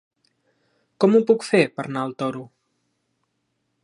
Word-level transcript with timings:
Com 1.03 1.17
ho 1.17 1.21
puc 1.31 1.45
fer 1.49 1.61
per 1.75 1.85
anar 1.89 2.05
al 2.07 2.17
Toro? 2.23 2.41